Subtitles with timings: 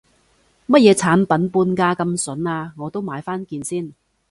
[0.67, 3.93] 乜嘢產品半價咁筍啊，我都買返件先